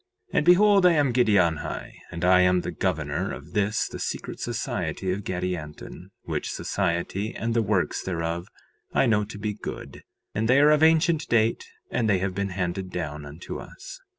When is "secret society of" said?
3.99-5.19